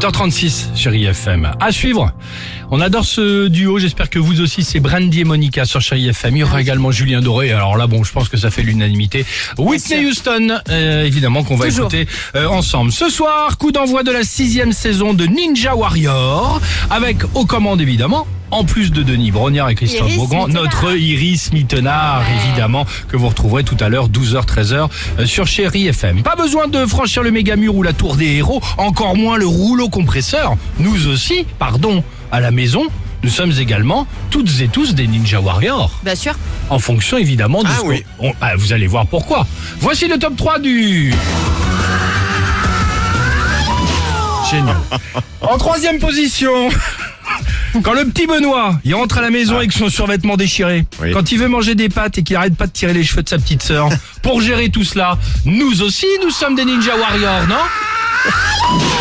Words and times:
8h36, 0.00 0.74
chérie 0.74 1.04
FM. 1.04 1.52
À 1.60 1.70
suivre. 1.70 2.10
On 2.72 2.80
adore 2.80 3.04
ce 3.04 3.48
duo. 3.48 3.80
J'espère 3.80 4.10
que 4.10 4.20
vous 4.20 4.40
aussi, 4.40 4.62
c'est 4.62 4.78
Brandy 4.78 5.20
et 5.20 5.24
Monica 5.24 5.64
sur 5.64 5.80
chérie 5.80 6.08
FM. 6.08 6.36
Il 6.36 6.40
y 6.40 6.42
aura 6.44 6.60
également 6.60 6.92
Julien 6.92 7.20
Doré. 7.20 7.50
Alors 7.50 7.76
là, 7.76 7.88
bon, 7.88 8.04
je 8.04 8.12
pense 8.12 8.28
que 8.28 8.36
ça 8.36 8.50
fait 8.52 8.62
l'unanimité. 8.62 9.26
Whitney 9.58 10.06
Houston, 10.06 10.60
euh, 10.68 11.04
évidemment, 11.04 11.42
qu'on 11.42 11.56
va 11.56 11.66
Toujours. 11.66 11.86
écouter 11.92 12.06
euh, 12.36 12.46
ensemble. 12.46 12.92
Ce 12.92 13.10
soir, 13.10 13.58
coup 13.58 13.72
d'envoi 13.72 14.04
de 14.04 14.12
la 14.12 14.22
sixième 14.22 14.72
saison 14.72 15.14
de 15.14 15.26
Ninja 15.26 15.74
Warrior. 15.74 16.60
Avec 16.90 17.18
aux 17.34 17.44
commandes, 17.44 17.80
évidemment. 17.80 18.28
En 18.52 18.64
plus 18.64 18.90
de 18.90 19.02
Denis 19.04 19.30
Brognard 19.30 19.70
et 19.70 19.76
Christophe 19.76 20.14
Beaugrand, 20.16 20.48
notre 20.48 20.96
Iris 20.96 21.52
Mittenard, 21.52 22.24
évidemment, 22.44 22.84
que 23.08 23.16
vous 23.16 23.28
retrouverez 23.28 23.62
tout 23.62 23.76
à 23.78 23.88
l'heure, 23.88 24.08
12h, 24.08 24.44
13h, 24.44 24.88
euh, 25.20 25.26
sur 25.26 25.46
Chéri 25.46 25.86
FM. 25.86 26.22
Pas 26.22 26.34
besoin 26.34 26.66
de 26.66 26.84
franchir 26.86 27.22
le 27.22 27.30
méga 27.30 27.54
mur 27.54 27.76
ou 27.76 27.84
la 27.84 27.92
tour 27.92 28.16
des 28.16 28.26
héros, 28.36 28.60
encore 28.76 29.16
moins 29.16 29.38
le 29.38 29.46
rouleau 29.46 29.88
compresseur. 29.88 30.56
Nous 30.80 31.06
aussi, 31.06 31.46
pardon, 31.60 32.02
à 32.32 32.40
la 32.40 32.50
maison, 32.50 32.86
nous 33.22 33.30
sommes 33.30 33.52
également 33.58 34.06
toutes 34.30 34.60
et 34.60 34.68
tous 34.68 34.94
des 34.94 35.06
Ninja 35.06 35.40
Warriors. 35.40 35.90
Bien 36.04 36.14
sûr. 36.14 36.34
En 36.68 36.78
fonction 36.78 37.16
évidemment 37.18 37.62
de 37.62 37.68
Ah 37.70 37.78
ce 37.80 37.86
oui. 37.86 38.04
on- 38.18 38.32
ah, 38.40 38.56
vous 38.56 38.72
allez 38.72 38.86
voir 38.86 39.06
pourquoi. 39.06 39.46
Voici 39.80 40.08
le 40.08 40.18
top 40.18 40.36
3 40.36 40.58
du... 40.58 41.12
Génial. 44.50 44.76
En 45.40 45.58
troisième 45.58 45.98
position... 45.98 46.68
Quand 47.84 47.92
le 47.92 48.04
petit 48.06 48.26
Benoît, 48.26 48.80
il 48.82 48.92
rentre 48.96 49.18
à 49.18 49.20
la 49.20 49.30
maison 49.30 49.56
avec 49.56 49.70
son 49.72 49.88
survêtement 49.88 50.36
déchiré, 50.36 50.84
Oui. 51.00 51.12
quand 51.12 51.30
il 51.30 51.38
veut 51.38 51.46
manger 51.46 51.76
des 51.76 51.88
pâtes 51.88 52.18
et 52.18 52.24
qu'il 52.24 52.34
arrête 52.34 52.56
pas 52.56 52.66
de 52.66 52.72
tirer 52.72 52.92
les 52.92 53.04
cheveux 53.04 53.22
de 53.22 53.28
sa 53.28 53.38
petite 53.38 53.62
sœur, 53.62 53.88
pour 54.22 54.40
gérer 54.40 54.70
tout 54.70 54.82
cela, 54.82 55.16
nous 55.44 55.80
aussi, 55.80 56.06
nous 56.24 56.30
sommes 56.30 56.56
des 56.56 56.64
Ninja 56.64 56.96
Warriors, 56.96 57.46
non? 57.48 57.54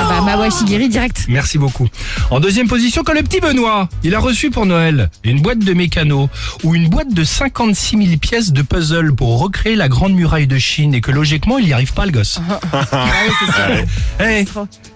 Ah 0.00 0.04
bah 0.08 0.20
Mawa 0.22 0.50
Shigiri 0.50 0.88
direct. 0.88 1.26
Merci 1.28 1.58
beaucoup. 1.58 1.88
En 2.30 2.40
deuxième 2.40 2.66
position, 2.66 3.02
quand 3.04 3.12
le 3.12 3.22
petit 3.22 3.40
Benoît, 3.40 3.88
il 4.02 4.14
a 4.14 4.18
reçu 4.20 4.50
pour 4.50 4.66
Noël 4.66 5.10
une 5.24 5.40
boîte 5.40 5.58
de 5.60 5.72
mécano 5.74 6.28
ou 6.64 6.74
une 6.74 6.88
boîte 6.88 7.12
de 7.12 7.22
56 7.24 7.96
000 8.06 8.16
pièces 8.18 8.52
de 8.52 8.62
puzzle 8.62 9.14
pour 9.14 9.38
recréer 9.38 9.76
la 9.76 9.88
grande 9.88 10.14
muraille 10.14 10.46
de 10.46 10.58
Chine 10.58 10.94
et 10.94 11.00
que 11.00 11.10
logiquement, 11.10 11.58
il 11.58 11.66
n'y 11.66 11.72
arrive 11.72 11.92
pas 11.92 12.06
le 12.06 12.12
gosse. 12.12 12.40
Ah 12.72 13.04
oui, 13.26 13.32
c'est 13.40 13.52
sûr. 13.52 13.84
Eh, 14.20 14.44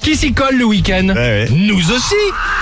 qui 0.00 0.16
s'y 0.16 0.32
colle 0.32 0.56
le 0.56 0.64
week-end 0.64 1.08
Ouais, 1.08 1.14
ouais. 1.14 1.48
Nous 1.50 1.92
aussi 1.92 2.14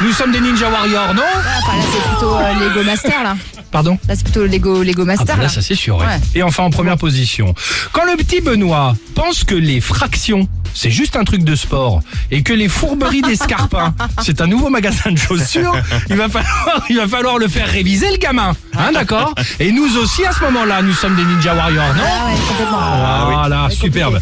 Nous 0.03 0.13
sommes 0.13 0.33
des 0.33 0.41
Ninja 0.41 0.69
Warriors, 0.71 1.15
non 1.15 1.23
Ah, 1.35 1.61
Enfin 1.63 1.77
là 1.79 1.85
c'est 1.93 2.11
plutôt 2.11 2.35
euh, 2.35 2.69
Lego 2.69 2.83
Master 2.85 3.23
là. 3.23 3.37
Pardon 3.71 3.99
Là 4.09 4.15
c'est 4.17 4.25
plutôt 4.25 4.47
Lego 4.47 4.83
Lego 4.83 5.03
Ah 5.03 5.07
Master 5.07 5.27
bah 5.27 5.37
là, 5.37 5.43
là. 5.45 5.49
ça 5.49 5.63
c'est 5.63 5.75
sûr. 5.75 5.97
ouais. 5.99 6.07
Ouais. 6.07 6.21
Et 6.35 6.43
enfin 6.43 6.63
en 6.65 6.71
première 6.71 6.97
position, 6.97 7.55
quand 7.93 8.05
le 8.05 8.17
petit 8.17 8.41
Benoît 8.41 8.95
pense 9.15 9.45
que 9.45 9.55
les 9.55 9.81
fractions 9.81 10.49
c'est 10.75 10.91
juste 10.91 11.17
un 11.17 11.25
truc 11.25 11.45
de 11.45 11.55
sport 11.57 12.01
et 12.31 12.43
que 12.43 12.53
les 12.53 12.69
fourberies 12.69 13.23
des 13.23 13.37
Scarpins 13.37 13.95
c'est 14.23 14.41
un 14.41 14.47
nouveau 14.47 14.69
magasin 14.71 15.11
de 15.13 15.19
chaussures, 15.19 15.75
il 16.11 16.17
va 16.17 16.29
falloir 16.29 16.85
il 16.91 16.97
va 16.97 17.09
falloir 17.09 17.39
le 17.39 17.49
faire 17.49 17.69
réviser 17.69 18.11
le 18.11 18.17
gamin, 18.19 18.55
hein 18.77 18.91
d'accord 18.93 19.35
Et 19.61 19.73
nous 19.73 19.97
aussi 19.97 20.25
à 20.25 20.33
ce 20.33 20.41
moment-là, 20.45 20.83
nous 20.83 20.93
sommes 20.93 21.17
des 21.17 21.25
Ninja 21.25 21.55
Warriors, 21.55 21.95
non 21.95 22.03
Ah 22.07 22.27
ouais, 22.29 22.39
complètement. 22.49 23.31
voilà, 23.33 23.71
superbe. 23.71 24.21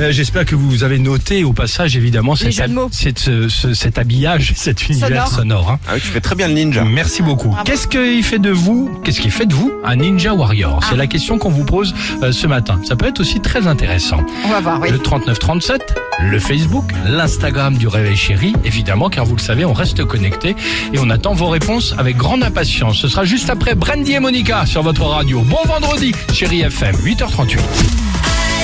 Euh, 0.00 0.12
J'espère 0.12 0.44
que 0.44 0.54
vous 0.54 0.82
avez 0.84 0.98
noté 0.98 1.44
au 1.44 1.52
passage 1.52 1.96
évidemment 1.96 2.34
cet, 2.36 2.52
cet, 2.92 3.18
ce- 3.18 3.48
ce- 3.48 3.74
cet 3.74 3.98
habillage, 3.98 4.52
cet 4.56 4.88
univers 4.88 5.28
Sonore. 5.28 5.28
sonore. 5.64 5.70
hein. 5.70 5.78
Ah 5.88 5.92
oui, 5.94 6.00
tu 6.00 6.08
fais 6.08 6.20
très 6.20 6.34
bien 6.34 6.48
le 6.48 6.54
ninja. 6.54 6.84
Merci 6.84 7.22
beaucoup. 7.22 7.54
Qu'est-ce 7.64 7.86
qu'il 7.88 8.22
fait 8.24 8.38
de 8.38 8.50
vous 8.50 8.90
Qu'est-ce 9.04 9.20
qui 9.20 9.30
fait 9.30 9.46
de 9.46 9.54
vous 9.54 9.72
un 9.84 9.96
ninja 9.96 10.34
warrior? 10.34 10.80
C'est 10.88 10.96
la 10.96 11.06
question 11.06 11.38
qu'on 11.38 11.50
vous 11.50 11.64
pose 11.64 11.94
euh, 12.22 12.32
ce 12.32 12.46
matin. 12.46 12.80
Ça 12.86 12.96
peut 12.96 13.06
être 13.06 13.20
aussi 13.20 13.40
très 13.40 13.66
intéressant. 13.66 14.20
On 14.44 14.48
va 14.50 14.60
voir, 14.60 14.80
oui. 14.80 14.90
Le 14.90 14.98
3937, 14.98 15.93
le 16.20 16.38
Facebook, 16.38 16.84
l'Instagram 17.06 17.76
du 17.76 17.86
Réveil 17.86 18.16
Chéri, 18.16 18.54
évidemment, 18.64 19.10
car 19.10 19.24
vous 19.24 19.36
le 19.36 19.40
savez, 19.40 19.64
on 19.64 19.72
reste 19.72 20.04
connecté 20.04 20.56
et 20.92 20.98
on 20.98 21.10
attend 21.10 21.34
vos 21.34 21.48
réponses 21.48 21.94
avec 21.98 22.16
grande 22.16 22.42
impatience. 22.42 22.98
Ce 22.98 23.08
sera 23.08 23.24
juste 23.24 23.50
après 23.50 23.74
Brandy 23.74 24.12
et 24.12 24.20
Monica 24.20 24.66
sur 24.66 24.82
votre 24.82 25.04
radio. 25.04 25.40
Bon 25.42 25.62
vendredi, 25.66 26.14
Chéri 26.32 26.62
FM, 26.62 26.96
8h38. 26.96 27.58